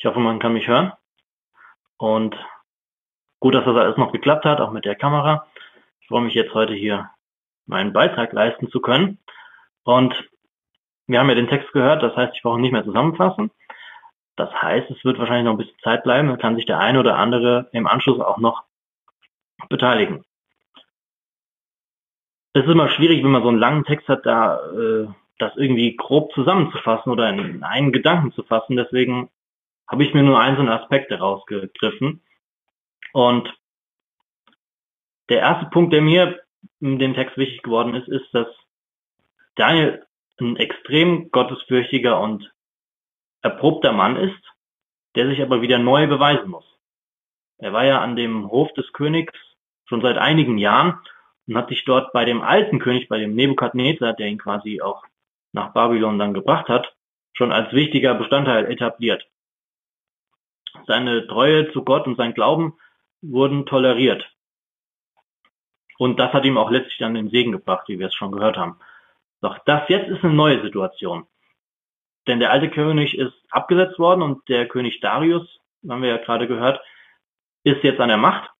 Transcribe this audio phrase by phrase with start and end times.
[0.00, 0.92] Ich hoffe, man kann mich hören.
[1.98, 2.34] Und
[3.38, 5.46] gut, dass das alles noch geklappt hat, auch mit der Kamera.
[6.00, 7.10] Ich freue mich jetzt heute hier
[7.66, 9.18] meinen Beitrag leisten zu können.
[9.84, 10.14] Und
[11.06, 13.50] wir haben ja den Text gehört, das heißt, ich brauche nicht mehr zusammenfassen.
[14.36, 16.98] Das heißt, es wird wahrscheinlich noch ein bisschen Zeit bleiben, dann kann sich der eine
[16.98, 18.62] oder andere im Anschluss auch noch
[19.68, 20.24] beteiligen.
[22.54, 25.08] Es ist immer schwierig, wenn man so einen langen Text hat, da äh,
[25.38, 28.76] das irgendwie grob zusammenzufassen oder in einen Gedanken zu fassen.
[28.76, 29.28] Deswegen
[29.90, 32.22] habe ich mir nur einzelne Aspekte rausgegriffen.
[33.12, 33.52] Und
[35.28, 36.40] der erste Punkt, der mir
[36.80, 38.46] in dem Text wichtig geworden ist, ist, dass
[39.56, 40.06] Daniel
[40.40, 42.50] ein extrem gottesfürchtiger und
[43.42, 44.40] erprobter Mann ist,
[45.16, 46.64] der sich aber wieder neu beweisen muss.
[47.58, 49.34] Er war ja an dem Hof des Königs
[49.86, 51.00] schon seit einigen Jahren
[51.46, 55.04] und hat sich dort bei dem alten König, bei dem Nebukadnezar, der ihn quasi auch
[55.52, 56.94] nach Babylon dann gebracht hat,
[57.32, 59.29] schon als wichtiger Bestandteil etabliert.
[60.86, 62.74] Seine Treue zu Gott und sein Glauben
[63.22, 64.24] wurden toleriert.
[65.98, 68.56] Und das hat ihm auch letztlich dann den Segen gebracht, wie wir es schon gehört
[68.56, 68.78] haben.
[69.42, 71.26] Doch das jetzt ist eine neue Situation.
[72.26, 76.46] Denn der alte König ist abgesetzt worden und der König Darius, haben wir ja gerade
[76.46, 76.80] gehört,
[77.64, 78.50] ist jetzt an der Macht.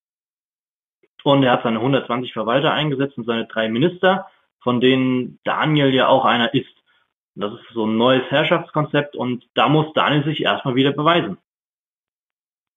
[1.23, 4.27] Und er hat seine 120 Verwalter eingesetzt und seine drei Minister,
[4.61, 6.75] von denen Daniel ja auch einer ist.
[7.35, 11.39] Das ist so ein neues Herrschaftskonzept und da muss Daniel sich erstmal wieder beweisen.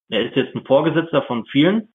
[0.10, 1.94] Er ist jetzt ein Vorgesetzter von vielen.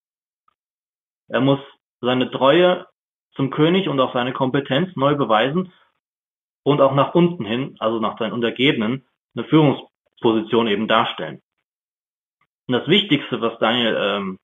[1.29, 1.61] Er muss
[2.01, 2.87] seine Treue
[3.35, 5.73] zum König und auch seine Kompetenz neu beweisen
[6.63, 11.43] und auch nach unten hin, also nach seinen Untergebenen, eine Führungsposition eben darstellen.
[12.67, 14.39] Und das Wichtigste, was Daniel, ähm,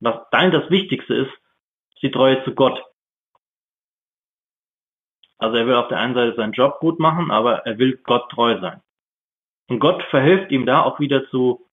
[0.00, 1.32] was Daniel das Wichtigste ist,
[1.94, 2.82] ist die Treue zu Gott.
[5.38, 8.30] Also er will auf der einen Seite seinen Job gut machen, aber er will Gott
[8.30, 8.80] treu sein.
[9.68, 11.68] Und Gott verhilft ihm da auch wieder zu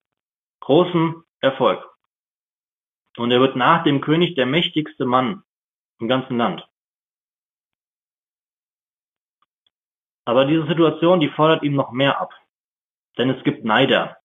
[0.61, 1.83] großem Erfolg.
[3.17, 5.43] Und er wird nach dem König der mächtigste Mann
[5.99, 6.67] im ganzen Land.
[10.25, 12.31] Aber diese Situation, die fordert ihm noch mehr ab.
[13.17, 14.17] Denn es gibt Neider.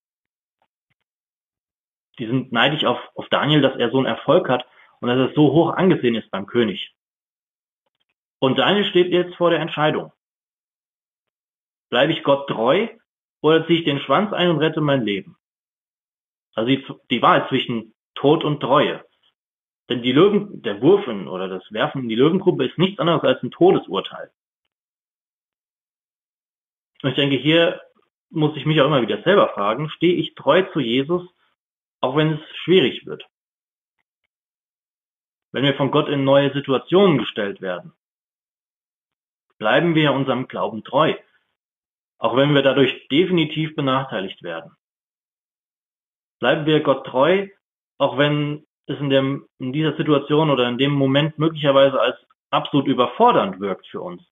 [2.18, 4.66] Die sind neidisch auf, auf Daniel, dass er so einen Erfolg hat
[5.00, 6.94] und dass er so hoch angesehen ist beim König.
[8.38, 10.12] Und Daniel steht jetzt vor der Entscheidung.
[11.88, 12.88] Bleibe ich Gott treu
[13.40, 15.36] oder ziehe ich den Schwanz ein und rette mein Leben?
[16.54, 19.04] Also die, die Wahl zwischen Tod und Treue.
[19.88, 23.22] Denn die Löwen, der Wurf in, oder das Werfen in die Löwengruppe ist nichts anderes
[23.22, 24.30] als ein Todesurteil.
[27.02, 27.82] Und ich denke, hier
[28.30, 31.28] muss ich mich auch immer wieder selber fragen, stehe ich treu zu Jesus,
[32.00, 33.24] auch wenn es schwierig wird?
[35.52, 37.92] Wenn wir von Gott in neue Situationen gestellt werden,
[39.58, 41.14] bleiben wir unserem Glauben treu,
[42.18, 44.76] auch wenn wir dadurch definitiv benachteiligt werden.
[46.44, 47.48] Bleiben wir Gott treu,
[47.96, 52.18] auch wenn es in, dem, in dieser Situation oder in dem Moment möglicherweise als
[52.50, 54.22] absolut überfordernd wirkt für uns.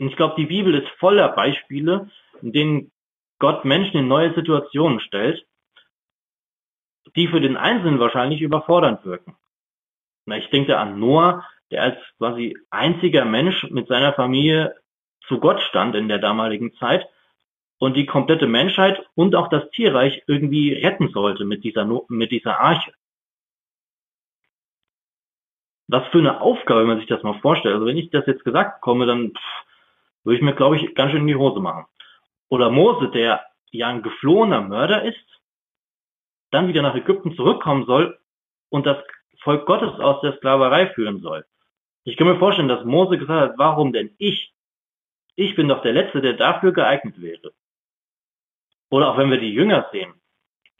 [0.00, 2.10] Und ich glaube, die Bibel ist voller Beispiele,
[2.42, 2.90] in denen
[3.38, 5.46] Gott Menschen in neue Situationen stellt,
[7.14, 9.36] die für den Einzelnen wahrscheinlich überfordernd wirken.
[10.26, 14.74] Na, ich denke an Noah, der als quasi einziger Mensch mit seiner Familie
[15.28, 17.06] zu Gott stand in der damaligen Zeit
[17.80, 22.60] und die komplette Menschheit und auch das Tierreich irgendwie retten sollte mit dieser, mit dieser
[22.60, 22.92] Arche.
[25.88, 27.74] Was für eine Aufgabe, wenn man sich das mal vorstellt.
[27.74, 29.64] Also wenn ich das jetzt gesagt bekomme, dann pff,
[30.24, 31.86] würde ich mir, glaube ich, ganz schön in die Hose machen.
[32.50, 35.40] Oder Mose, der ja ein geflohener Mörder ist,
[36.50, 38.18] dann wieder nach Ägypten zurückkommen soll
[38.68, 38.98] und das
[39.38, 41.46] Volk Gottes aus der Sklaverei führen soll.
[42.04, 44.52] Ich kann mir vorstellen, dass Mose gesagt hat, warum denn ich?
[45.34, 47.52] Ich bin doch der Letzte, der dafür geeignet wäre.
[48.90, 50.12] Oder auch wenn wir die Jünger sehen,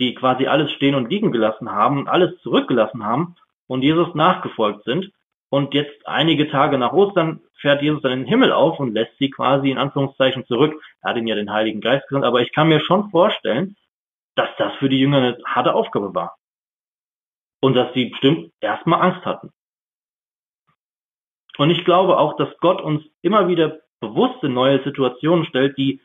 [0.01, 4.85] die quasi alles stehen und liegen gelassen haben und alles zurückgelassen haben und Jesus nachgefolgt
[4.85, 5.13] sind.
[5.49, 9.17] Und jetzt einige Tage nach Ostern fährt Jesus dann in den Himmel auf und lässt
[9.19, 10.81] sie quasi in Anführungszeichen zurück.
[11.03, 13.77] Er hat ihnen ja den Heiligen Geist gesandt, aber ich kann mir schon vorstellen,
[14.37, 16.37] dass das für die Jünger eine harte Aufgabe war.
[17.61, 19.53] Und dass sie bestimmt erstmal Angst hatten.
[21.59, 26.01] Und ich glaube auch, dass Gott uns immer wieder bewusste neue Situationen stellt, die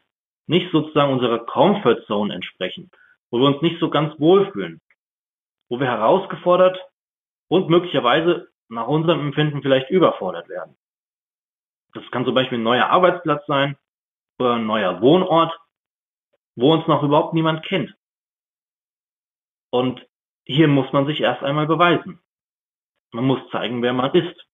[0.47, 2.91] nicht sozusagen unserer Comfort Zone entsprechen,
[3.31, 4.81] wo wir uns nicht so ganz wohlfühlen,
[5.69, 6.79] wo wir herausgefordert
[7.47, 10.77] und möglicherweise nach unserem Empfinden vielleicht überfordert werden.
[11.93, 13.77] Das kann zum Beispiel ein neuer Arbeitsplatz sein
[14.39, 15.57] oder ein neuer Wohnort,
[16.55, 17.95] wo uns noch überhaupt niemand kennt.
[19.71, 20.05] Und
[20.45, 22.21] hier muss man sich erst einmal beweisen.
[23.11, 24.45] Man muss zeigen, wer man ist.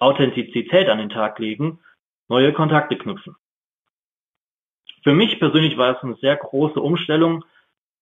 [0.00, 1.84] Authentizität an den Tag legen,
[2.28, 3.36] neue Kontakte knüpfen.
[5.02, 7.44] Für mich persönlich war es eine sehr große Umstellung,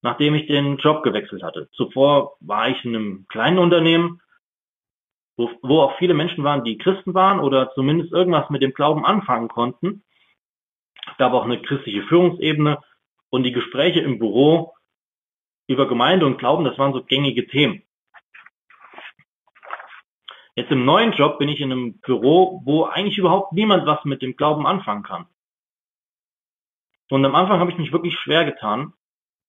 [0.03, 1.69] nachdem ich den Job gewechselt hatte.
[1.73, 4.21] Zuvor war ich in einem kleinen Unternehmen,
[5.37, 9.05] wo, wo auch viele Menschen waren, die Christen waren oder zumindest irgendwas mit dem Glauben
[9.05, 10.03] anfangen konnten.
[11.11, 12.79] Es gab auch eine christliche Führungsebene
[13.31, 14.75] und die Gespräche im Büro
[15.69, 17.83] über Gemeinde und Glauben, das waren so gängige Themen.
[20.57, 24.23] Jetzt im neuen Job bin ich in einem Büro, wo eigentlich überhaupt niemand was mit
[24.23, 25.27] dem Glauben anfangen kann.
[27.11, 28.93] Und am Anfang habe ich mich wirklich schwer getan.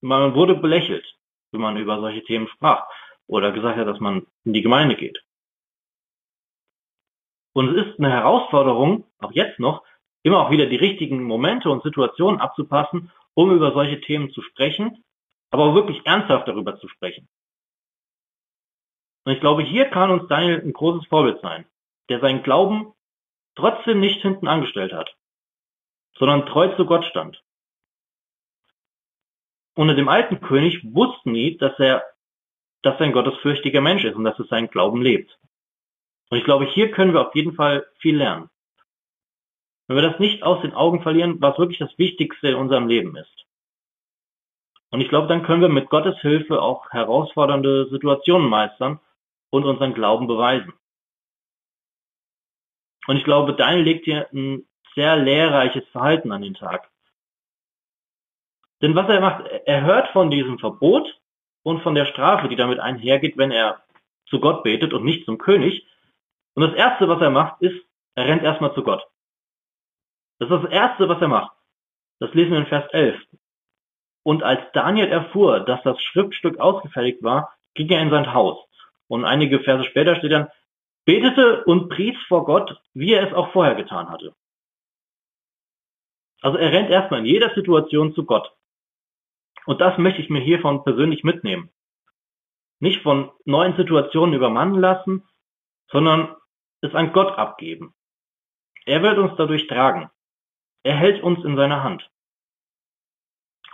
[0.01, 1.05] Man wurde belächelt,
[1.51, 2.87] wenn man über solche Themen sprach
[3.27, 5.21] oder gesagt hat, dass man in die Gemeinde geht.
[7.53, 9.83] Und es ist eine Herausforderung, auch jetzt noch,
[10.23, 15.03] immer auch wieder die richtigen Momente und Situationen abzupassen, um über solche Themen zu sprechen,
[15.51, 17.27] aber auch wirklich ernsthaft darüber zu sprechen.
[19.25, 21.65] Und ich glaube, hier kann uns Daniel ein großes Vorbild sein,
[22.09, 22.93] der seinen Glauben
[23.55, 25.15] trotzdem nicht hinten angestellt hat,
[26.17, 27.41] sondern treu zu Gott stand.
[29.79, 32.03] Unter dem alten König wussten die, dass er,
[32.81, 35.39] dass er ein gottesfürchtiger Mensch ist und dass er seinen Glauben lebt.
[36.29, 38.49] Und ich glaube, hier können wir auf jeden Fall viel lernen.
[39.87, 43.15] Wenn wir das nicht aus den Augen verlieren, was wirklich das Wichtigste in unserem Leben
[43.15, 43.45] ist.
[44.89, 48.99] Und ich glaube, dann können wir mit Gottes Hilfe auch herausfordernde Situationen meistern
[49.49, 50.73] und unseren Glauben beweisen.
[53.07, 56.91] Und ich glaube, Daniel legt hier ein sehr lehrreiches Verhalten an den Tag.
[58.81, 61.19] Denn was er macht, er hört von diesem Verbot
[61.63, 63.83] und von der Strafe, die damit einhergeht, wenn er
[64.27, 65.85] zu Gott betet und nicht zum König.
[66.55, 67.79] Und das Erste, was er macht, ist,
[68.15, 69.05] er rennt erstmal zu Gott.
[70.39, 71.51] Das ist das Erste, was er macht.
[72.19, 73.19] Das lesen wir in Vers 11.
[74.23, 78.57] Und als Daniel erfuhr, dass das Schriftstück ausgefertigt war, ging er in sein Haus.
[79.07, 80.49] Und einige Verse später steht dann,
[81.05, 84.35] betete und pries vor Gott, wie er es auch vorher getan hatte.
[86.41, 88.51] Also er rennt erstmal in jeder Situation zu Gott.
[89.65, 91.69] Und das möchte ich mir hiervon persönlich mitnehmen.
[92.79, 95.27] Nicht von neuen Situationen übermannen lassen,
[95.91, 96.35] sondern
[96.81, 97.93] es an Gott abgeben.
[98.85, 100.09] Er wird uns dadurch tragen.
[100.83, 102.09] Er hält uns in seiner Hand.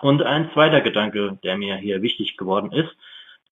[0.01, 2.95] Und ein zweiter Gedanke, der mir hier wichtig geworden ist,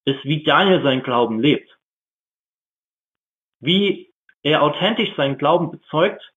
[0.06, 1.78] ist, wie Daniel seinen Glauben lebt.
[3.60, 6.34] Wie er authentisch seinen Glauben bezeugt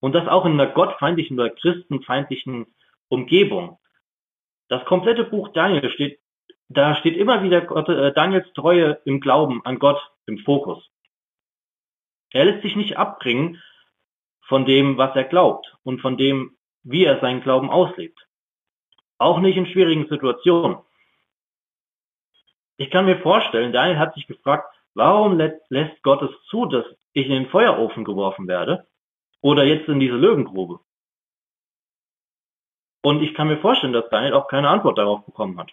[0.00, 2.66] und das auch in einer gottfeindlichen oder christenfeindlichen
[3.08, 3.78] Umgebung.
[4.68, 6.20] Das komplette Buch Daniel steht,
[6.68, 10.84] da steht immer wieder Gott, äh, Daniels Treue im Glauben an Gott im Fokus.
[12.32, 13.62] Er lässt sich nicht abbringen
[14.42, 18.26] von dem, was er glaubt und von dem, wie er seinen Glauben auslebt.
[19.18, 20.78] Auch nicht in schwierigen Situationen.
[22.76, 27.26] Ich kann mir vorstellen, Daniel hat sich gefragt, warum lässt Gott es zu, dass ich
[27.26, 28.86] in den Feuerofen geworfen werde
[29.40, 30.80] oder jetzt in diese Löwengrube?
[33.06, 35.70] Und ich kann mir vorstellen, dass Daniel auch keine Antwort darauf bekommen hat.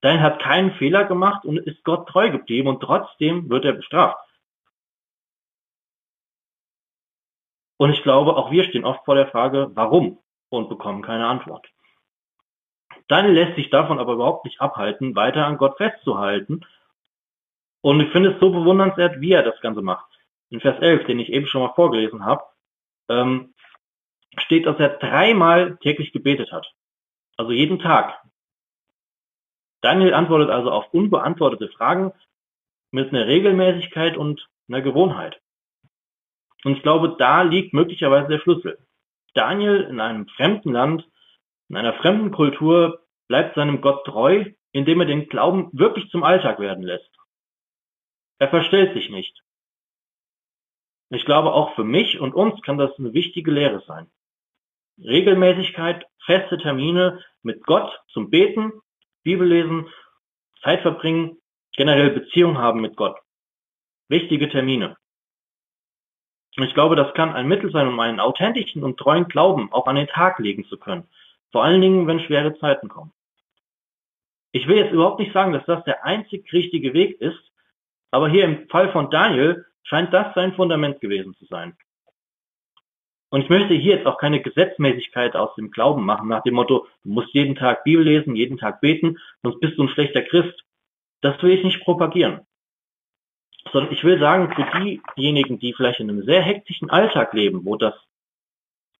[0.00, 4.26] Daniel hat keinen Fehler gemacht und ist Gott treu geblieben und trotzdem wird er bestraft.
[7.76, 10.18] Und ich glaube, auch wir stehen oft vor der Frage, warum
[10.48, 11.68] und bekommen keine Antwort.
[13.08, 16.64] Daniel lässt sich davon aber überhaupt nicht abhalten, weiter an Gott festzuhalten.
[17.82, 20.06] Und ich finde es so bewundernswert, wie er das Ganze macht.
[20.48, 22.44] In Vers 11, den ich eben schon mal vorgelesen habe,
[23.10, 23.52] ähm,
[24.38, 26.72] steht, dass er dreimal täglich gebetet hat.
[27.36, 28.20] Also jeden Tag.
[29.82, 32.12] Daniel antwortet also auf unbeantwortete Fragen
[32.90, 35.40] mit einer Regelmäßigkeit und einer Gewohnheit.
[36.64, 38.78] Und ich glaube, da liegt möglicherweise der Schlüssel.
[39.34, 41.06] Daniel in einem fremden Land
[41.68, 46.60] in einer fremden Kultur bleibt seinem Gott treu, indem er den Glauben wirklich zum Alltag
[46.60, 47.10] werden lässt.
[48.38, 49.42] Er verstellt sich nicht.
[51.10, 54.10] Ich glaube, auch für mich und uns kann das eine wichtige Lehre sein.
[54.98, 58.72] Regelmäßigkeit, feste Termine mit Gott zum Beten,
[59.22, 59.88] Bibellesen,
[60.62, 61.38] Zeit verbringen,
[61.76, 63.18] generell Beziehung haben mit Gott.
[64.08, 64.96] Wichtige Termine.
[66.58, 69.96] Ich glaube, das kann ein Mittel sein, um einen authentischen und treuen Glauben auch an
[69.96, 71.06] den Tag legen zu können.
[71.52, 73.12] Vor allen Dingen, wenn schwere Zeiten kommen.
[74.52, 77.52] Ich will jetzt überhaupt nicht sagen, dass das der einzig richtige Weg ist,
[78.10, 81.76] aber hier im Fall von Daniel scheint das sein Fundament gewesen zu sein.
[83.30, 86.86] Und ich möchte hier jetzt auch keine Gesetzmäßigkeit aus dem Glauben machen, nach dem Motto,
[87.02, 90.64] du musst jeden Tag Bibel lesen, jeden Tag beten, sonst bist du ein schlechter Christ.
[91.22, 92.46] Das will ich nicht propagieren.
[93.72, 97.76] Sondern ich will sagen, für diejenigen, die vielleicht in einem sehr hektischen Alltag leben, wo
[97.76, 97.94] das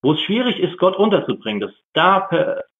[0.02, 2.28] wo es schwierig ist, Gott unterzubringen, dass da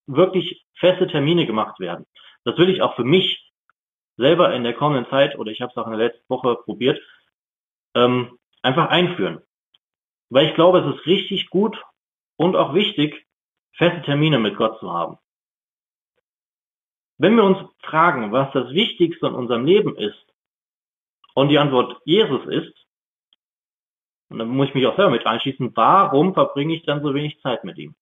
[0.07, 2.07] wirklich feste Termine gemacht werden.
[2.45, 3.51] Das will ich auch für mich
[4.17, 7.01] selber in der kommenden Zeit, oder ich habe es auch in der letzten Woche probiert,
[7.95, 9.43] ähm, einfach einführen.
[10.31, 11.81] Weil ich glaube, es ist richtig gut
[12.37, 13.27] und auch wichtig
[13.73, 15.19] feste Termine mit Gott zu haben.
[17.19, 20.27] Wenn wir uns fragen, was das Wichtigste in unserem Leben ist,
[21.37, 22.75] und die Antwort Jesus ist,
[24.31, 27.41] und dann muss ich mich auch selber mit einschließen, warum verbringe ich dann so wenig
[27.43, 27.95] Zeit mit ihm?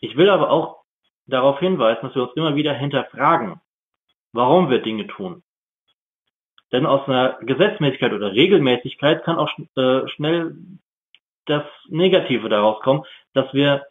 [0.00, 0.84] Ich will aber auch
[1.26, 3.60] darauf hinweisen, dass wir uns immer wieder hinterfragen,
[4.32, 5.42] warum wir Dinge tun.
[6.72, 10.56] Denn aus einer Gesetzmäßigkeit oder Regelmäßigkeit kann auch äh, schnell
[11.46, 13.86] das Negative daraus kommen, dass wir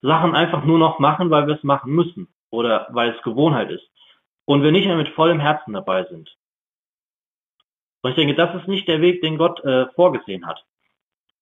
[0.00, 3.88] Sachen einfach nur noch machen, weil wir es machen müssen oder weil es Gewohnheit ist
[4.46, 6.34] und wir nicht mehr mit vollem Herzen dabei sind.
[8.02, 10.64] Und ich denke, das ist nicht der Weg, den Gott äh, vorgesehen hat.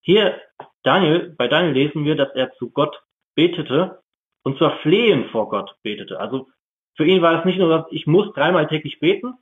[0.01, 0.41] Hier,
[0.83, 3.03] Daniel, bei Daniel lesen wir, dass er zu Gott
[3.35, 4.03] betete
[4.43, 6.19] und zwar flehen vor Gott betete.
[6.19, 6.49] Also
[6.97, 9.35] für ihn war es nicht nur, dass ich muss dreimal täglich beten,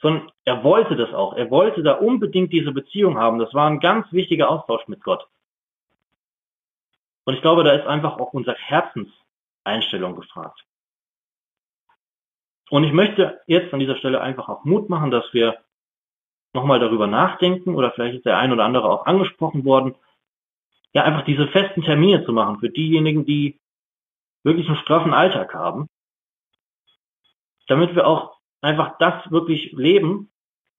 [0.00, 1.34] sondern er wollte das auch.
[1.34, 3.38] Er wollte da unbedingt diese Beziehung haben.
[3.38, 5.26] Das war ein ganz wichtiger Austausch mit Gott.
[7.24, 10.64] Und ich glaube, da ist einfach auch unsere Herzenseinstellung gefragt.
[12.70, 15.58] Und ich möchte jetzt an dieser Stelle einfach auch Mut machen, dass wir
[16.52, 19.94] nochmal darüber nachdenken oder vielleicht ist der ein oder andere auch angesprochen worden,
[20.92, 23.60] ja, einfach diese festen Termine zu machen für diejenigen, die
[24.42, 25.88] wirklich einen straffen Alltag haben,
[27.66, 28.35] damit wir auch
[28.66, 30.30] einfach das wirklich leben,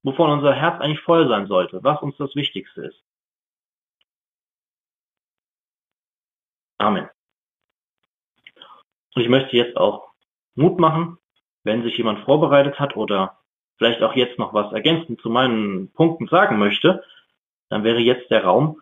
[0.03, 3.03] wovon unser Herz eigentlich voll sein sollte, was uns das Wichtigste ist.
[6.77, 7.09] Amen.
[9.15, 10.11] Und ich möchte jetzt auch
[10.55, 11.17] Mut machen,
[11.63, 13.39] wenn sich jemand vorbereitet hat oder
[13.77, 17.03] vielleicht auch jetzt noch was ergänzend zu meinen Punkten sagen möchte,
[17.69, 18.81] dann wäre jetzt der Raum.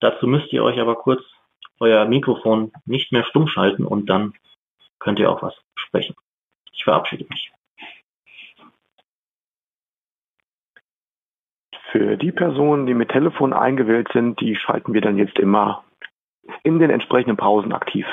[0.00, 1.22] Dazu müsst ihr euch aber kurz
[1.78, 4.34] euer Mikrofon nicht mehr stumm schalten und dann
[4.98, 6.14] könnt ihr auch was sprechen.
[6.72, 7.49] Ich verabschiede mich.
[11.90, 15.84] Für die Personen, die mit Telefon eingewählt sind, die schalten wir dann jetzt immer
[16.62, 18.06] in den entsprechenden Pausen aktiv.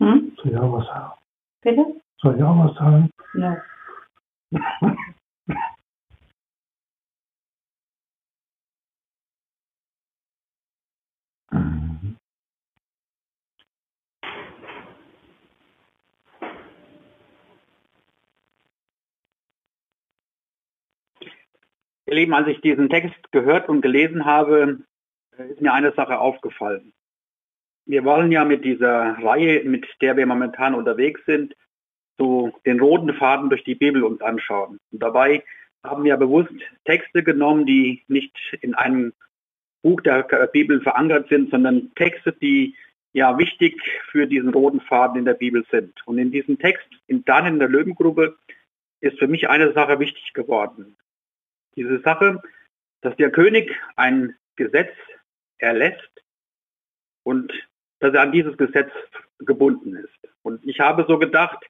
[0.00, 0.32] Hm?
[0.36, 1.12] Soll ich auch was sagen?
[1.60, 2.00] Bitte?
[2.22, 3.10] Soll ich auch was sagen?
[3.34, 3.62] Ja.
[22.10, 24.80] Ihr Lieben, als ich diesen Text gehört und gelesen habe,
[25.48, 26.92] ist mir eine Sache aufgefallen.
[27.86, 31.54] Wir wollen ja mit dieser Reihe, mit der wir momentan unterwegs sind,
[32.18, 34.80] so den roten Faden durch die Bibel uns anschauen.
[34.90, 35.44] Und dabei
[35.84, 36.50] haben wir bewusst
[36.84, 39.12] Texte genommen, die nicht in einem
[39.82, 42.74] Buch der Bibel verankert sind, sondern Texte, die
[43.12, 45.94] ja wichtig für diesen roten Faden in der Bibel sind.
[46.06, 48.36] Und in diesem Text, in Daniel in der Löwengruppe,
[49.00, 50.96] ist für mich eine Sache wichtig geworden
[51.80, 52.42] diese Sache,
[53.00, 54.94] dass der König ein Gesetz
[55.58, 56.10] erlässt
[57.24, 57.52] und
[58.00, 58.92] dass er an dieses Gesetz
[59.38, 60.28] gebunden ist.
[60.42, 61.64] Und ich habe so gedacht,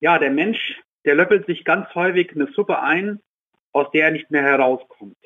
[0.00, 3.20] ja, der Mensch, der löffelt sich ganz häufig eine Suppe ein,
[3.72, 5.16] aus der er nicht mehr herauskommt.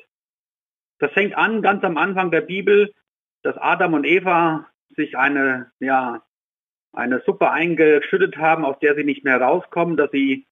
[0.99, 2.93] Das fängt an ganz am Anfang der Bibel,
[3.41, 6.23] dass Adam und Eva sich eine, ja,
[6.93, 10.45] eine Suppe eingeschüttet haben, aus der sie nicht mehr rauskommen, dass sie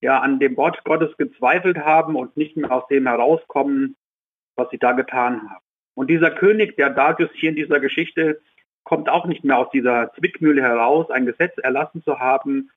[0.00, 3.96] ja an dem Wort Gottes gezweifelt haben und nicht mehr aus dem herauskommen,
[4.54, 5.64] was sie da getan haben.
[5.94, 8.40] Und dieser König, der Darius hier in dieser Geschichte,
[8.84, 12.70] kommt auch nicht mehr aus dieser Zwickmühle heraus, ein Gesetz erlassen zu haben,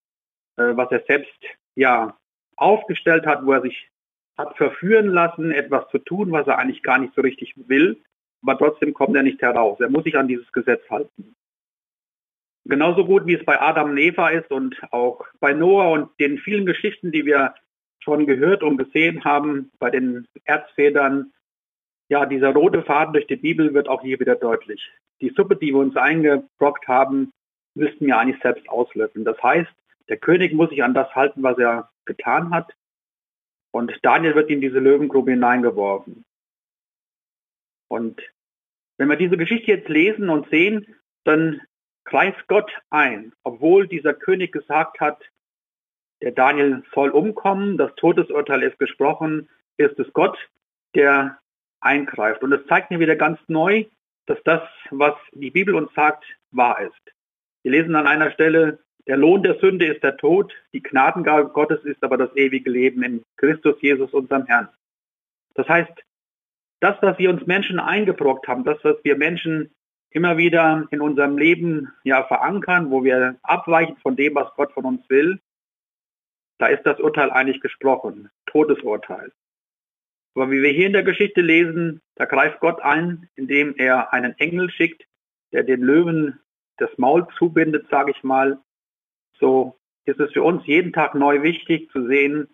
[0.58, 1.40] äh, was er selbst
[1.76, 2.18] ja
[2.56, 3.90] aufgestellt hat, wo er sich
[4.38, 8.02] hat verführen lassen, etwas zu tun, was er eigentlich gar nicht so richtig will,
[8.42, 9.80] aber trotzdem kommt er nicht heraus.
[9.82, 11.36] Er muss sich an dieses Gesetz halten.
[12.66, 16.38] Genauso gut wie es bei Adam und Eva ist und auch bei Noah und den
[16.38, 17.56] vielen Geschichten, die wir
[18.00, 21.32] schon gehört und gesehen haben, bei den Erzvätern,
[22.10, 24.82] ja, dieser rote Faden durch die Bibel wird auch hier wieder deutlich.
[25.22, 27.32] Die Suppe, die wir uns eingebrockt haben,
[27.76, 29.26] müssten wir eigentlich selbst auslöffeln.
[29.26, 29.72] Das heißt,
[30.08, 32.74] der König muss sich an das halten, was er getan hat.
[33.72, 36.26] Und Daniel wird in diese Löwengrube hineingeworfen.
[37.88, 38.22] Und
[38.98, 41.62] wenn wir diese Geschichte jetzt lesen und sehen, dann
[42.10, 45.22] greift Gott ein, obwohl dieser König gesagt hat,
[46.22, 49.48] der Daniel soll umkommen, das Todesurteil ist gesprochen,
[49.78, 50.38] ist es Gott,
[50.96, 51.40] der
[51.80, 52.44] eingreift.
[52.44, 53.86] Und es zeigt mir wieder ganz neu,
[54.26, 57.14] dass das, was die Bibel uns sagt, wahr ist.
[57.64, 61.84] Wir lesen an einer Stelle, der Lohn der Sünde ist der Tod, die Gnadengabe Gottes
[61.86, 64.70] ist aber das ewige Leben in Christus Jesus, unserem Herrn.
[65.54, 65.94] Das heißt,
[66.80, 69.72] das, was wir uns Menschen eingebrockt haben, das, was wir Menschen
[70.12, 74.86] immer wieder in unserem Leben ja verankern, wo wir abweichen von dem, was Gott von
[74.86, 75.40] uns will,
[76.58, 79.32] da ist das Urteil eigentlich gesprochen, Todesurteil.
[80.36, 84.38] Aber wie wir hier in der Geschichte lesen, da greift Gott ein, indem er einen
[84.40, 85.06] Engel schickt,
[85.52, 86.40] der den Löwen
[86.78, 88.60] das Maul zubindet, sage ich mal.
[89.40, 92.48] So ist es für uns jeden Tag neu wichtig zu sehen,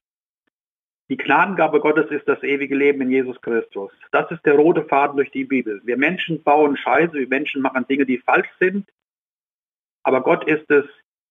[1.09, 3.91] die Gnadengabe Gottes ist das ewige Leben in Jesus Christus.
[4.11, 5.79] Das ist der rote Faden durch die Bibel.
[5.83, 8.89] Wir Menschen bauen Scheiße, wir Menschen machen Dinge, die falsch sind.
[10.03, 10.85] Aber Gott ist es,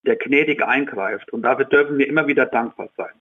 [0.07, 1.33] der gnädig eingreift.
[1.33, 3.15] Und dafür dürfen wir immer wieder dankbar sein.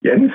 [0.00, 0.32] Jens?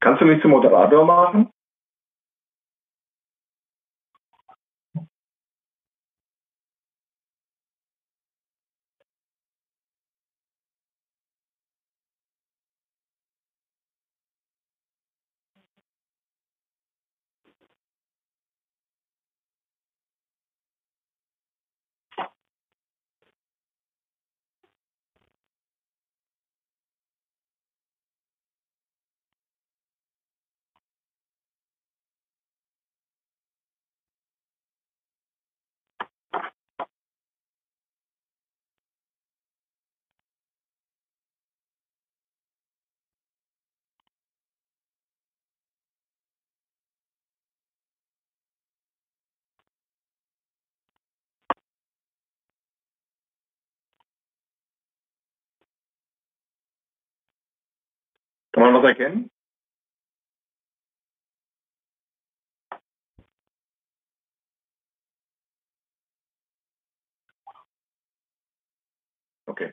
[0.00, 1.50] Kannst du mich zum Moderator machen?
[58.56, 59.30] Kann man was erkennen?
[69.48, 69.72] Okay.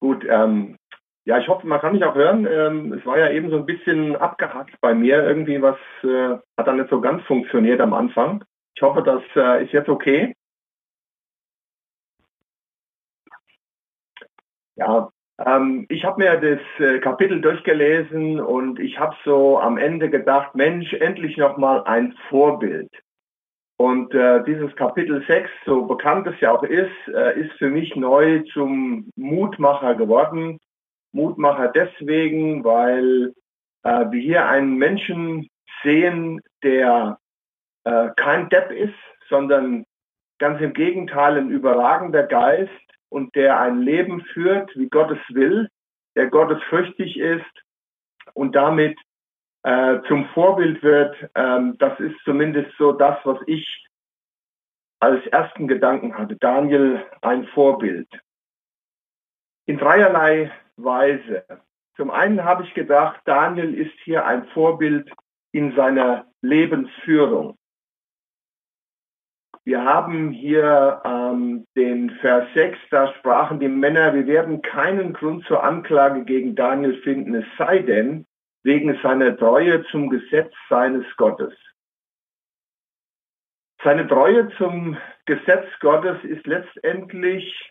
[0.00, 0.76] Gut, ähm,
[1.26, 2.46] ja, ich hoffe, man kann mich auch hören.
[2.50, 5.22] Ähm, es war ja eben so ein bisschen abgehackt bei mir.
[5.24, 8.44] Irgendwie was äh, hat dann nicht so ganz funktioniert am Anfang.
[8.74, 10.34] Ich hoffe, das äh, ist jetzt okay.
[14.78, 15.10] Ja,
[15.44, 20.54] ähm, ich habe mir das äh, Kapitel durchgelesen und ich habe so am Ende gedacht,
[20.54, 22.90] Mensch, endlich nochmal ein Vorbild.
[23.76, 27.94] Und äh, dieses Kapitel 6, so bekannt es ja auch ist, äh, ist für mich
[27.96, 30.58] neu zum Mutmacher geworden.
[31.12, 33.34] Mutmacher deswegen, weil
[33.82, 35.48] äh, wir hier einen Menschen
[35.82, 37.18] sehen, der
[37.84, 38.94] äh, kein Depp ist,
[39.28, 39.84] sondern
[40.38, 42.70] ganz im Gegenteil ein überragender Geist,
[43.10, 45.68] und der ein Leben führt, wie Gott es will,
[46.16, 47.64] der gottesfürchtig ist
[48.34, 48.98] und damit
[49.62, 53.86] äh, zum Vorbild wird, ähm, das ist zumindest so das, was ich
[55.00, 56.36] als ersten Gedanken hatte.
[56.36, 58.08] Daniel ein Vorbild.
[59.66, 61.44] In dreierlei Weise.
[61.96, 65.10] Zum einen habe ich gedacht, Daniel ist hier ein Vorbild
[65.52, 67.57] in seiner Lebensführung.
[69.68, 75.44] Wir haben hier ähm, den Vers 6, da sprachen die Männer, wir werden keinen Grund
[75.44, 78.24] zur Anklage gegen Daniel finden, es sei denn
[78.62, 81.52] wegen seiner Treue zum Gesetz seines Gottes.
[83.84, 87.70] Seine Treue zum Gesetz Gottes ist letztendlich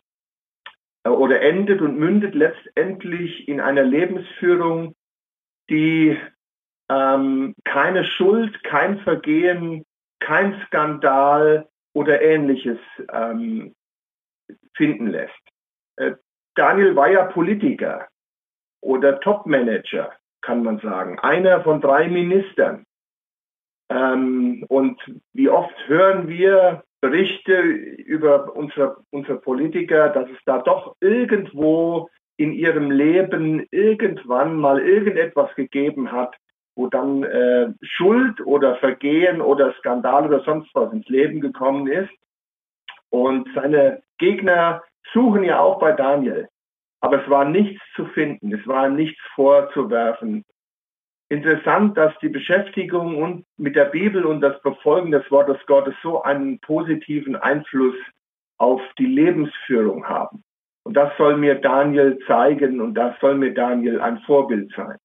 [1.04, 4.94] äh, oder endet und mündet letztendlich in einer Lebensführung,
[5.68, 6.16] die
[6.92, 9.84] ähm, keine Schuld, kein Vergehen,
[10.20, 12.78] kein Skandal, oder ähnliches
[13.12, 13.74] ähm,
[14.76, 15.34] finden lässt.
[15.96, 16.14] Äh,
[16.54, 18.08] Daniel war ja Politiker
[18.84, 21.18] oder Topmanager, kann man sagen.
[21.20, 22.86] Einer von drei Ministern.
[23.90, 25.02] Ähm, und
[25.34, 32.54] wie oft hören wir Berichte über unsere, unsere Politiker, dass es da doch irgendwo in
[32.54, 36.36] ihrem Leben irgendwann mal irgendetwas gegeben hat,
[36.78, 42.12] wo dann äh, Schuld oder Vergehen oder Skandal oder sonst was ins Leben gekommen ist.
[43.10, 46.48] Und seine Gegner suchen ja auch bei Daniel.
[47.02, 50.44] Aber es war nichts zu finden, es war nichts vorzuwerfen.
[51.30, 56.22] Interessant, dass die Beschäftigung und mit der Bibel und das Befolgen des Wortes Gottes so
[56.22, 57.96] einen positiven Einfluss
[58.60, 60.44] auf die Lebensführung haben.
[60.84, 64.98] Und das soll mir Daniel zeigen und das soll mir Daniel ein Vorbild sein.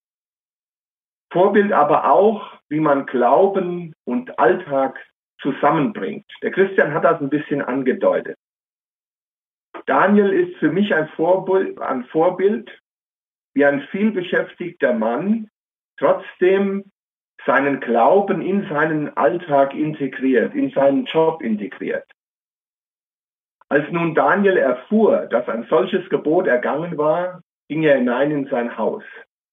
[1.33, 4.99] Vorbild aber auch, wie man Glauben und Alltag
[5.40, 6.27] zusammenbringt.
[6.42, 8.37] Der Christian hat das ein bisschen angedeutet.
[9.87, 12.71] Daniel ist für mich ein Vorbild, ein Vorbild
[13.55, 15.49] wie ein vielbeschäftigter Mann
[15.99, 16.90] trotzdem
[17.45, 22.09] seinen Glauben in seinen Alltag integriert, in seinen Job integriert.
[23.68, 28.77] Als nun Daniel erfuhr, dass ein solches Gebot ergangen war, ging er hinein in sein
[28.77, 29.03] Haus.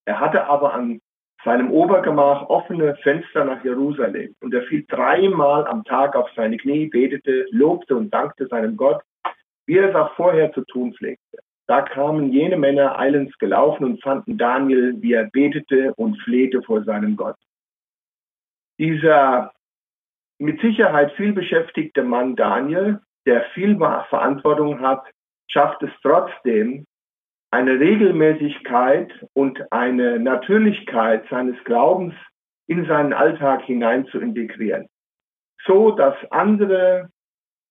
[0.06, 1.00] Er hatte aber an
[1.43, 6.88] seinem Obergemach offene Fenster nach Jerusalem und er fiel dreimal am Tag auf seine Knie,
[6.88, 9.02] betete, lobte und dankte seinem Gott,
[9.65, 11.39] wie er es auch vorher zu tun pflegte.
[11.67, 16.84] Da kamen jene Männer eilends gelaufen und fanden Daniel, wie er betete und flehte vor
[16.84, 17.38] seinem Gott.
[18.80, 19.54] Dieser
[20.39, 22.99] mit Sicherheit viel beschäftigte Mann Daniel
[23.30, 25.04] der viel Verantwortung hat,
[25.52, 26.86] schafft es trotzdem,
[27.51, 32.13] eine Regelmäßigkeit und eine Natürlichkeit seines Glaubens
[32.67, 34.88] in seinen Alltag hinein zu integrieren.
[35.65, 37.09] So, dass andere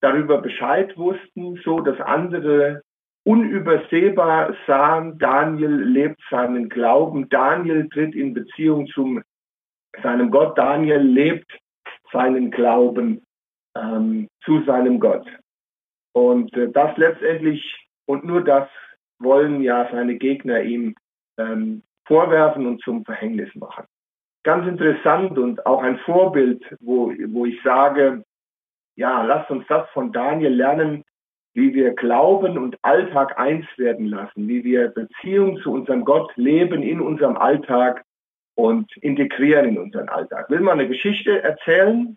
[0.00, 2.82] darüber Bescheid wussten, so, dass andere
[3.24, 9.20] unübersehbar sahen, Daniel lebt seinen Glauben, Daniel tritt in Beziehung zu
[10.02, 11.50] seinem Gott, Daniel lebt
[12.12, 13.22] seinen Glauben
[13.76, 15.26] ähm, zu seinem Gott.
[16.12, 17.62] Und äh, das letztendlich
[18.06, 18.68] und nur das
[19.18, 20.94] wollen ja seine Gegner ihm
[21.38, 23.84] ähm, vorwerfen und zum Verhängnis machen.
[24.44, 28.24] Ganz interessant und auch ein Vorbild, wo, wo ich sage,
[28.96, 31.04] ja, lasst uns das von Daniel lernen,
[31.54, 36.82] wie wir Glauben und Alltag eins werden lassen, wie wir Beziehung zu unserem Gott leben
[36.82, 38.04] in unserem Alltag
[38.54, 40.50] und integrieren in unseren Alltag.
[40.50, 42.16] Will man eine Geschichte erzählen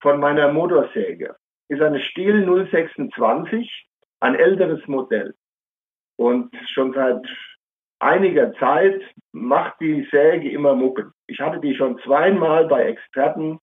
[0.00, 1.36] von meiner Motorsäge?
[1.68, 3.86] Ist eine Stiel 026,
[4.20, 5.34] ein älteres Modell.
[6.20, 7.26] Und schon seit
[7.98, 9.00] einiger Zeit
[9.32, 11.14] macht die Säge immer Mucken.
[11.26, 13.58] Ich hatte die schon zweimal bei Experten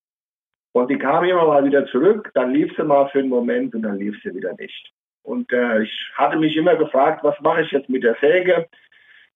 [0.72, 3.82] und die kam immer mal wieder zurück, dann lief sie mal für einen Moment und
[3.82, 4.92] dann lief sie wieder nicht.
[5.22, 8.66] Und äh, ich hatte mich immer gefragt, was mache ich jetzt mit der Säge?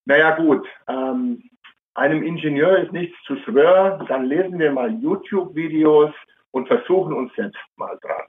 [0.04, 1.48] Naja gut, ähm,
[1.94, 6.12] einem Ingenieur ist nichts zu schwören, dann lesen wir mal YouTube-Videos
[6.50, 8.26] und versuchen uns selbst mal dran.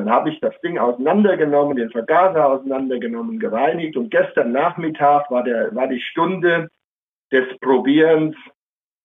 [0.00, 5.74] Dann habe ich das Ding auseinandergenommen, den Vergaser auseinandergenommen, gereinigt und gestern Nachmittag war, der,
[5.74, 6.70] war die Stunde
[7.30, 8.34] des Probierens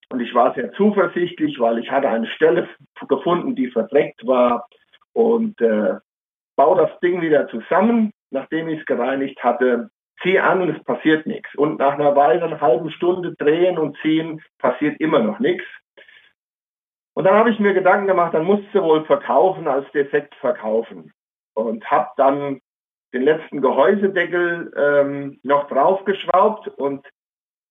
[0.09, 2.69] und ich war sehr zuversichtlich, weil ich hatte eine Stelle
[3.09, 4.69] gefunden, die verdreckt war
[5.11, 5.95] und äh,
[6.55, 9.89] baue das Ding wieder zusammen, nachdem ich es gereinigt hatte,
[10.21, 11.53] ziehe an und es passiert nichts.
[11.55, 15.65] Und nach einer weiteren halben Stunde drehen und ziehen passiert immer noch nichts.
[17.15, 21.13] Und dann habe ich mir Gedanken gemacht, dann musst du wohl verkaufen als defekt verkaufen.
[21.53, 22.59] Und habe dann
[23.13, 27.07] den letzten Gehäusedeckel ähm, noch draufgeschraubt und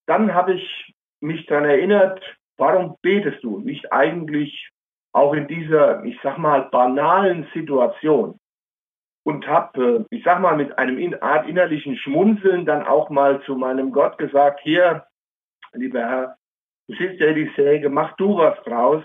[0.07, 2.21] dann habe ich mich daran erinnert,
[2.57, 4.71] warum betest du nicht eigentlich
[5.13, 8.39] auch in dieser, ich sag mal, banalen Situation?
[9.23, 13.55] Und habe, äh, ich sag mal, mit einem Art innerlichen Schmunzeln dann auch mal zu
[13.55, 15.05] meinem Gott gesagt, hier,
[15.73, 16.37] lieber Herr,
[16.87, 19.03] du siehst ja die Säge, mach du was draus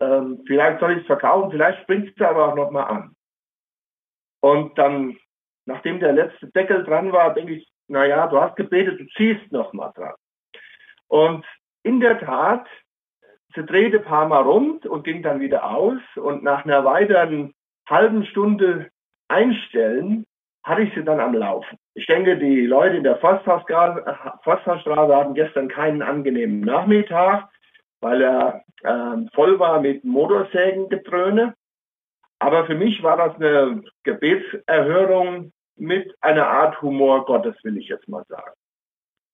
[0.00, 3.16] ähm, vielleicht soll ich es verkaufen, vielleicht springt es aber auch nochmal an.
[4.40, 5.16] Und dann,
[5.64, 9.92] nachdem der letzte Deckel dran war, denke ich, naja, du hast gebetet, du ziehst nochmal
[9.94, 10.14] dran.
[11.08, 11.46] Und
[11.82, 12.66] in der Tat,
[13.54, 16.00] sie drehte ein paar Mal rund und ging dann wieder aus.
[16.16, 17.54] Und nach einer weiteren
[17.88, 18.90] halben Stunde
[19.28, 20.26] Einstellen
[20.64, 21.78] hatte ich sie dann am Laufen.
[21.94, 27.48] Ich denke, die Leute in der Forsthausstraße hatten gestern keinen angenehmen Nachmittag
[28.00, 31.54] weil er äh, voll war mit Motorsägengetröne.
[32.38, 38.08] Aber für mich war das eine Gebetserhörung mit einer Art Humor Gottes, will ich jetzt
[38.08, 38.52] mal sagen.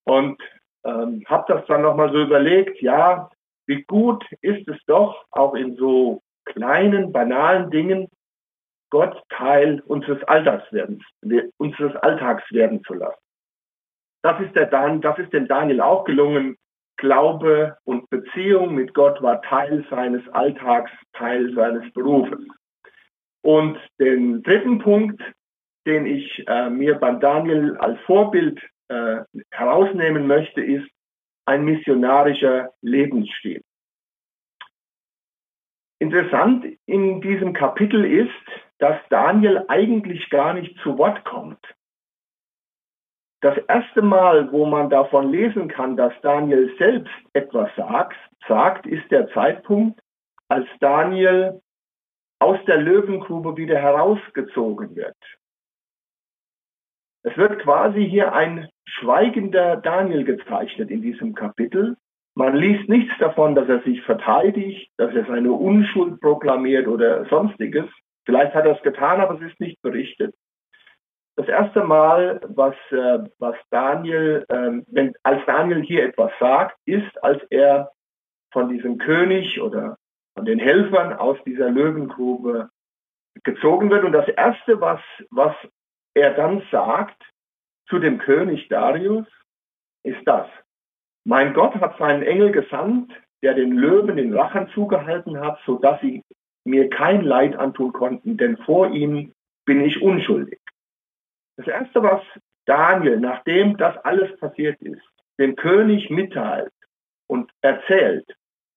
[0.05, 0.43] Und
[0.85, 3.31] ähm, habe das dann nochmal so überlegt, ja,
[3.67, 8.09] wie gut ist es doch, auch in so kleinen, banalen Dingen,
[8.91, 11.03] Gott Teil unseres Alltags werden,
[11.57, 13.19] unseres Alltags werden zu lassen.
[14.23, 16.57] Das ist der Dan, das ist dem Daniel auch gelungen,
[17.03, 22.47] Glaube und Beziehung mit Gott war Teil seines Alltags, Teil seines Berufes.
[23.43, 25.21] Und den dritten Punkt,
[25.85, 29.17] den ich äh, mir beim Daniel als Vorbild äh,
[29.51, 30.89] herausnehmen möchte, ist
[31.45, 33.63] ein missionarischer Lebensstil.
[35.99, 38.31] Interessant in diesem Kapitel ist,
[38.79, 41.59] dass Daniel eigentlich gar nicht zu Wort kommt.
[43.43, 49.11] Das erste Mal, wo man davon lesen kann, dass Daniel selbst etwas sagt, sagt, ist
[49.11, 50.01] der Zeitpunkt,
[50.49, 51.61] als Daniel
[52.39, 55.17] aus der Löwengrube wieder herausgezogen wird.
[57.25, 61.97] Es wird quasi hier ein schweigender Daniel gezeichnet in diesem Kapitel.
[62.35, 67.87] Man liest nichts davon, dass er sich verteidigt, dass er seine Unschuld proklamiert oder sonstiges.
[68.25, 70.33] Vielleicht hat er es getan, aber es ist nicht berichtet.
[71.37, 77.23] Das erste Mal, was, äh, was Daniel, äh, wenn, als Daniel hier etwas sagt, ist,
[77.25, 77.91] als er
[78.53, 79.97] von diesem König oder
[80.35, 82.69] von den Helfern aus dieser Löwengrube
[83.45, 84.05] gezogen wird.
[84.05, 85.55] Und das erste, was, was
[86.15, 87.23] er dann sagt
[87.89, 89.27] zu dem König Darius,
[90.05, 90.49] ist das.
[91.25, 96.01] Mein Gott hat seinen Engel gesandt, der den Löwen den Rachen zugehalten hat, so dass
[96.01, 96.23] sie
[96.65, 99.33] mir kein Leid antun konnten, denn vor ihm
[99.65, 100.61] bin ich unschuldig.
[101.65, 102.23] Das erste, was
[102.65, 105.03] Daniel, nachdem das alles passiert ist,
[105.39, 106.73] dem König mitteilt
[107.29, 108.27] und erzählt,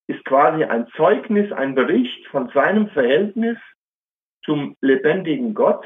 [0.07, 3.57] ist quasi ein Zeugnis, ein Bericht von seinem Verhältnis
[4.43, 5.83] zum lebendigen Gott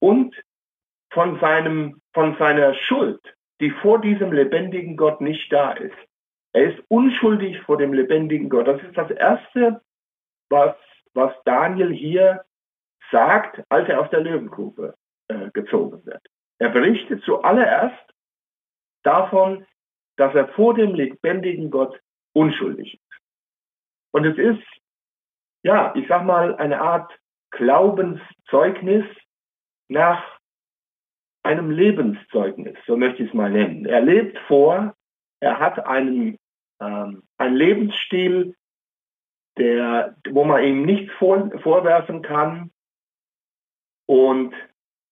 [0.00, 0.34] und
[1.12, 3.20] von seinem, von seiner Schuld,
[3.60, 5.96] die vor diesem lebendigen Gott nicht da ist.
[6.52, 8.66] Er ist unschuldig vor dem lebendigen Gott.
[8.66, 9.80] Das ist das erste,
[10.50, 10.74] was,
[11.14, 12.44] was Daniel hier
[13.12, 14.96] sagt, als er aus der Löwengrube
[15.28, 16.22] äh, gezogen wird.
[16.58, 18.14] Er berichtet zuallererst
[19.04, 19.66] davon,
[20.16, 21.98] dass er vor dem lebendigen Gott
[22.34, 23.20] unschuldig ist.
[24.12, 24.66] Und es ist,
[25.62, 27.12] ja, ich sag mal, eine Art
[27.50, 29.04] Glaubenszeugnis
[29.88, 30.38] nach
[31.42, 33.86] einem Lebenszeugnis, so möchte ich es mal nennen.
[33.86, 34.94] Er lebt vor,
[35.40, 36.38] er hat einen,
[36.80, 38.54] ähm, einen Lebensstil,
[39.56, 42.70] der, wo man ihm nichts vor, vorwerfen kann.
[44.06, 44.54] Und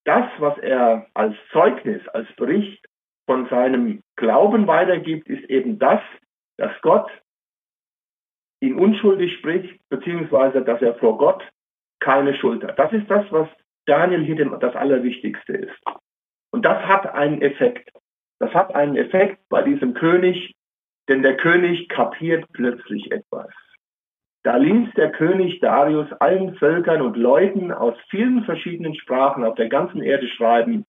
[0.07, 2.85] das, was er als Zeugnis, als Bericht
[3.27, 6.01] von seinem Glauben weitergibt, ist eben das,
[6.57, 7.11] dass Gott
[8.61, 11.43] ihn unschuldig spricht, beziehungsweise dass er vor Gott
[12.01, 12.79] keine Schuld hat.
[12.79, 13.49] Das ist das, was
[13.87, 15.83] Daniel hier das Allerwichtigste ist.
[16.53, 17.91] Und das hat einen Effekt.
[18.39, 20.55] Das hat einen Effekt bei diesem König,
[21.09, 23.51] denn der König kapiert plötzlich etwas.
[24.47, 29.69] Da ließ der König Darius allen Völkern und Leuten aus vielen verschiedenen Sprachen auf der
[29.69, 30.85] ganzen Erde schreiben,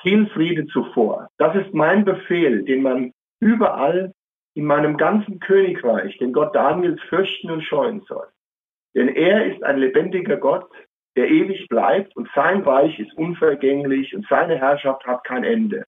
[0.00, 1.28] viel Friede zuvor.
[1.36, 4.14] Das ist mein Befehl, den man überall
[4.54, 8.28] in meinem ganzen Königreich, den Gott Daniels fürchten und scheuen soll.
[8.94, 10.70] Denn er ist ein lebendiger Gott,
[11.18, 15.84] der ewig bleibt und sein Reich ist unvergänglich und seine Herrschaft hat kein Ende.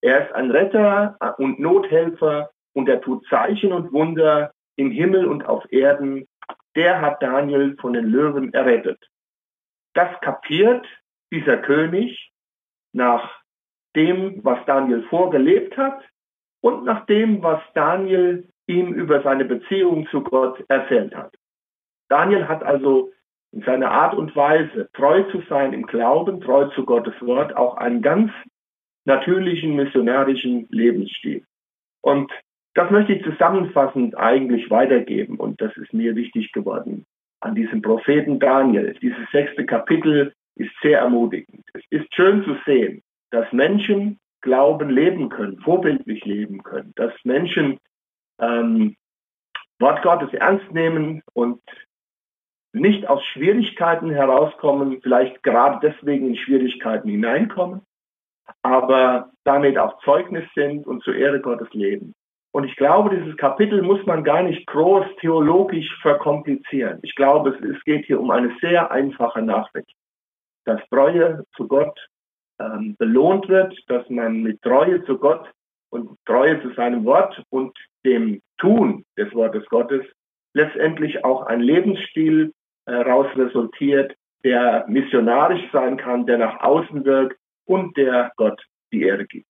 [0.00, 5.44] Er ist ein Retter und Nothelfer und er tut Zeichen und Wunder im Himmel und
[5.44, 6.26] auf Erden.
[6.78, 9.04] Der hat Daniel von den Löwen errettet.
[9.94, 10.86] Das kapiert
[11.32, 12.30] dieser König
[12.92, 13.42] nach
[13.96, 16.00] dem, was Daniel vorgelebt hat
[16.60, 21.34] und nach dem, was Daniel ihm über seine Beziehung zu Gott erzählt hat.
[22.08, 23.10] Daniel hat also
[23.50, 27.76] in seiner Art und Weise, treu zu sein im Glauben, treu zu Gottes Wort, auch
[27.76, 28.30] einen ganz
[29.04, 31.44] natürlichen missionarischen Lebensstil.
[32.02, 32.30] Und
[32.78, 37.06] das möchte ich zusammenfassend eigentlich weitergeben und das ist mir wichtig geworden
[37.40, 38.94] an diesem Propheten Daniel.
[39.02, 41.64] Dieses sechste Kapitel ist sehr ermutigend.
[41.74, 47.78] Es ist schön zu sehen, dass Menschen Glauben leben können, vorbildlich leben können, dass Menschen
[48.40, 48.94] ähm,
[49.80, 51.60] Wort Gottes ernst nehmen und
[52.72, 57.80] nicht aus Schwierigkeiten herauskommen, vielleicht gerade deswegen in Schwierigkeiten hineinkommen,
[58.62, 62.14] aber damit auch Zeugnis sind und zur Ehre Gottes leben.
[62.52, 66.98] Und ich glaube, dieses Kapitel muss man gar nicht groß theologisch verkomplizieren.
[67.02, 69.92] Ich glaube, es, geht hier um eine sehr einfache Nachricht,
[70.64, 71.98] dass Treue zu Gott
[72.58, 75.50] ähm, belohnt wird, dass man mit Treue zu Gott
[75.90, 80.04] und Treue zu seinem Wort und dem Tun des Wortes Gottes
[80.54, 82.52] letztendlich auch ein Lebensstil
[82.86, 88.60] äh, resultiert, der missionarisch sein kann, der nach außen wirkt und der Gott
[88.92, 89.47] die Ehre gibt.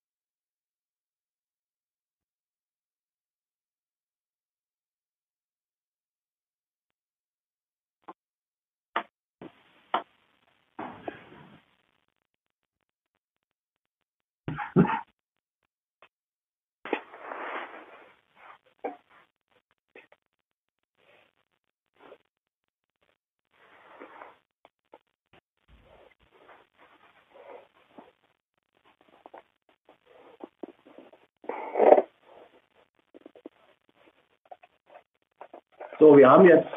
[35.98, 36.68] So, wir haben jetzt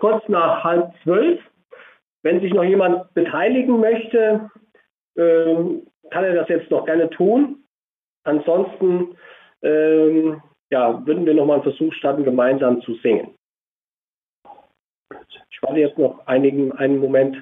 [0.00, 1.40] kurz nach halb zwölf.
[2.22, 4.50] Wenn sich noch jemand beteiligen möchte,
[5.16, 5.86] ähm,
[6.16, 7.62] kann er das jetzt noch gerne tun.
[8.24, 9.18] Ansonsten
[9.60, 13.34] ähm, ja, würden wir noch mal einen Versuch starten, gemeinsam zu singen.
[15.50, 17.36] Ich warte jetzt noch einigen, einen Moment.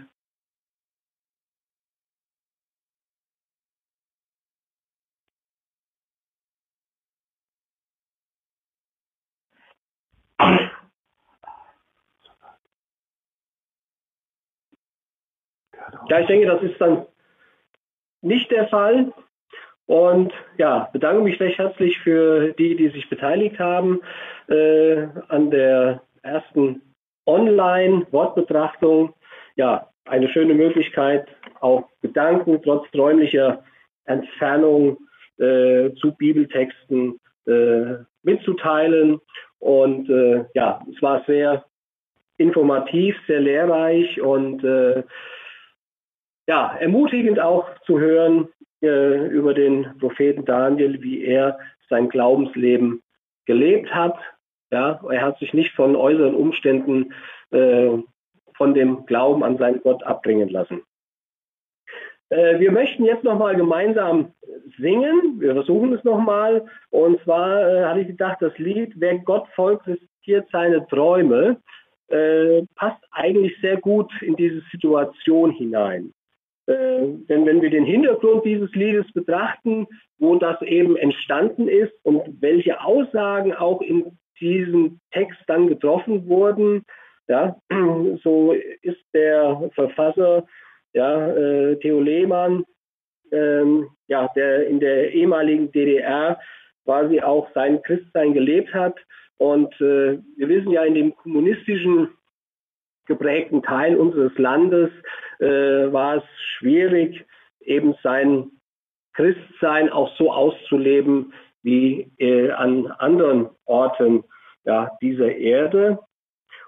[16.09, 17.07] Ja, ich denke, das ist dann
[18.25, 19.13] nicht der Fall.
[19.87, 24.01] Und ja, bedanke mich recht herzlich für die, die sich beteiligt haben
[24.49, 26.81] äh, an der ersten
[27.27, 29.13] Online-Wortbetrachtung.
[29.57, 31.29] Ja, eine schöne Möglichkeit,
[31.61, 33.63] auch Gedanken trotz räumlicher
[34.07, 34.99] Entfernung
[35.39, 39.21] äh, zu Bibeltexten äh, mitzuteilen.
[39.59, 41.65] Und äh, ja, es war sehr
[42.39, 45.03] informativ, sehr lehrreich und äh,
[46.47, 48.49] ja, ermutigend auch zu hören
[48.83, 53.03] äh, über den Propheten Daniel, wie er sein Glaubensleben
[53.47, 54.17] gelebt hat.
[54.71, 57.13] Ja, er hat sich nicht von äußeren Umständen
[57.51, 57.91] äh,
[58.57, 60.83] von dem Glauben an seinen Gott abbringen lassen.
[62.31, 64.33] Äh, wir möchten jetzt nochmal gemeinsam
[64.79, 65.41] singen.
[65.41, 66.67] Wir versuchen es nochmal.
[66.91, 71.59] Und zwar äh, hatte ich gedacht, das Lied Wer Gott folgt, riskiert seine Träume,
[72.09, 76.14] äh, passt eigentlich sehr gut in diese Situation hinein.
[76.67, 79.87] Äh, denn wenn wir den Hintergrund dieses Liedes betrachten,
[80.19, 86.85] wo das eben entstanden ist und welche Aussagen auch in diesem Text dann getroffen wurden,
[87.29, 87.57] ja,
[88.23, 90.47] so ist der Verfasser,
[90.93, 92.65] ja, äh, Theo Lehmann,
[93.33, 96.39] ähm, ja, der in der ehemaligen DDR
[96.85, 98.97] quasi auch sein Christsein gelebt hat.
[99.37, 102.09] Und äh, wir wissen ja, in dem kommunistischen
[103.07, 104.91] geprägten Teil unseres Landes
[105.41, 106.25] war es
[106.59, 107.25] schwierig,
[107.61, 108.51] eben sein
[109.15, 114.25] Christsein auch so auszuleben wie äh, an anderen Orten
[114.65, 115.99] ja, dieser Erde.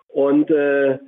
[0.09, 0.99] Und äh,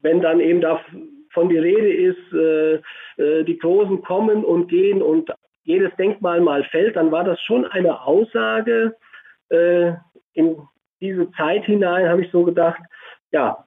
[0.00, 2.74] wenn dann eben davon die Rede ist, äh,
[3.22, 5.30] äh, die Großen kommen und gehen und
[5.64, 8.96] jedes Denkmal mal fällt, dann war das schon eine Aussage
[9.50, 9.92] äh,
[10.32, 10.56] in
[11.00, 12.80] diese Zeit hinein, habe ich so gedacht,
[13.32, 13.66] ja,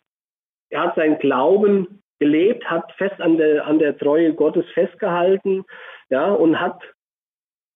[0.70, 5.66] er hat seinen Glauben gelebt, hat fest an der, an der Treue Gottes festgehalten,
[6.10, 6.82] ja, und hat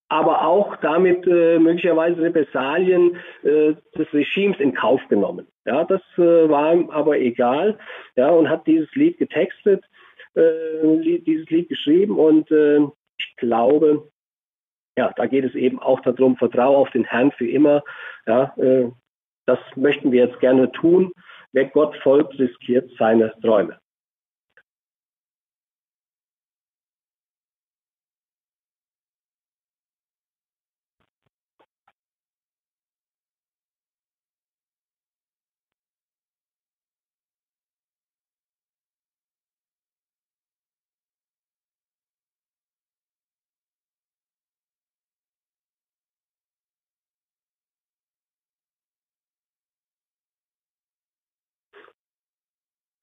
[0.10, 5.48] aber auch damit äh, möglicherweise Repressalien äh, des Regimes in Kauf genommen.
[5.66, 7.80] Ja, das äh, war ihm aber egal,
[8.16, 9.84] ja, und hat dieses Lied getextet,
[10.36, 12.80] äh, dieses Lied geschrieben und äh,
[13.18, 14.10] ich glaube,
[14.98, 17.84] ja, da geht es eben auch darum, vertraue auf den Herrn für immer,
[18.28, 18.92] ja, äh,
[19.46, 21.12] das möchten wir jetzt gerne tun
[21.54, 23.78] Wer Gott folgt, riskiert seine Träume.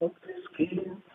[0.03, 1.10] Okay.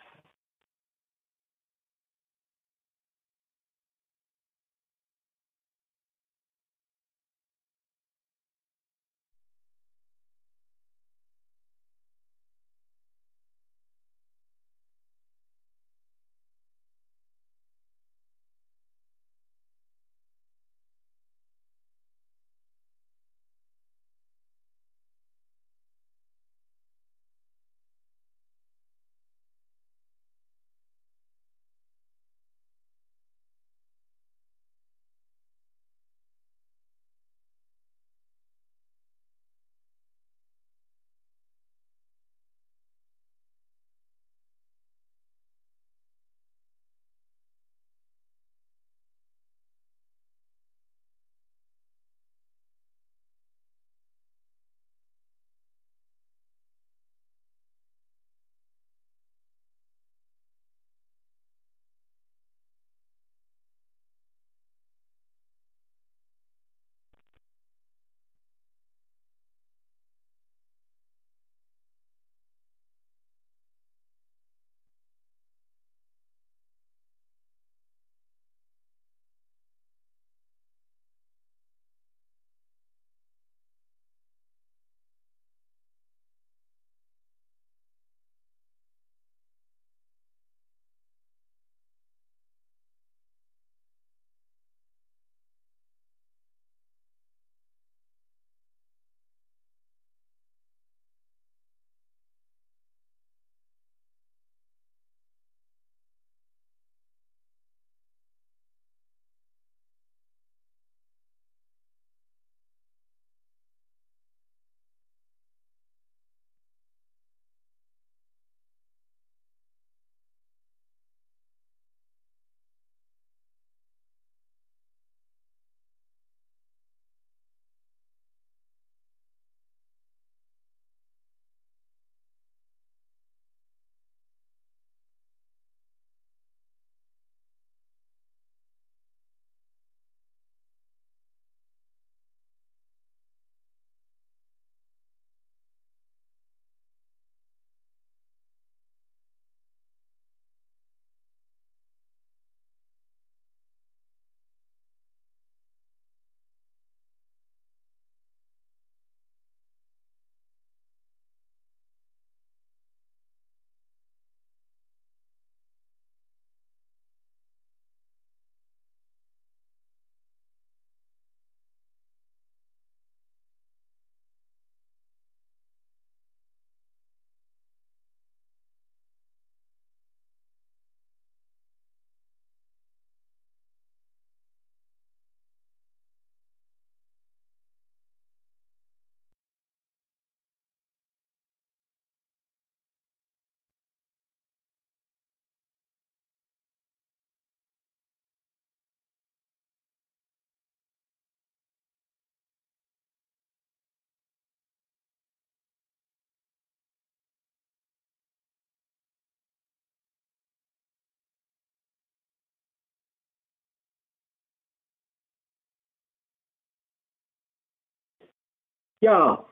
[219.05, 219.45] Ja,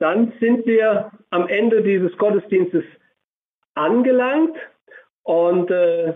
[0.00, 2.84] dann sind wir am Ende dieses Gottesdienstes
[3.74, 4.54] angelangt
[5.22, 6.12] und äh,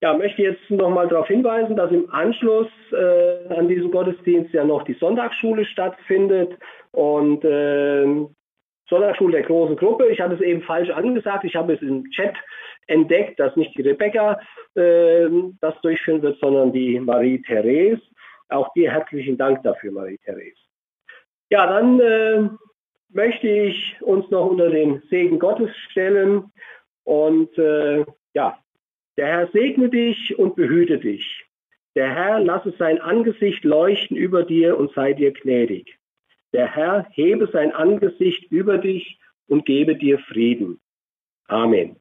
[0.00, 4.82] ja, möchte jetzt nochmal darauf hinweisen, dass im Anschluss äh, an diesen Gottesdienst ja noch
[4.82, 6.58] die Sonntagsschule stattfindet
[6.90, 8.04] und äh,
[8.88, 10.08] Sonntagsschule der großen Gruppe.
[10.08, 11.44] Ich hatte es eben falsch angesagt.
[11.44, 12.34] Ich habe es im Chat
[12.88, 14.40] entdeckt, dass nicht die Rebecca
[14.74, 15.28] äh,
[15.60, 18.02] das durchführen wird, sondern die Marie-Therese.
[18.48, 20.67] Auch dir herzlichen Dank dafür, Marie-Therese.
[21.50, 22.48] Ja, dann äh,
[23.10, 26.52] möchte ich uns noch unter den Segen Gottes stellen
[27.04, 28.58] und äh, ja,
[29.16, 31.44] der Herr segne dich und behüte dich.
[31.94, 35.98] Der Herr lasse sein Angesicht leuchten über dir und sei dir gnädig.
[36.52, 39.18] Der Herr hebe sein Angesicht über dich
[39.48, 40.80] und gebe dir Frieden.
[41.46, 41.96] Amen.